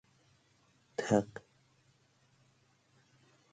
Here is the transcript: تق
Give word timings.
تق 1.03 1.33